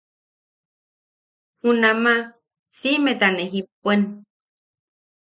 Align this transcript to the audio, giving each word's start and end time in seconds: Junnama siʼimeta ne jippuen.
Junnama 1.59 2.13
siʼimeta 2.77 3.27
ne 3.31 3.43
jippuen. 3.51 4.01